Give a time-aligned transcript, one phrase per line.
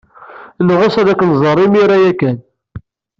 [0.67, 2.37] Neɣs ad k-nẓer imir-a ya kan.